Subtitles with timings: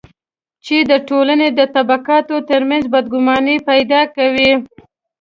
[0.65, 4.51] چې د ټولنې د طبقاتو ترمنځ بدګماني پیدا کوي.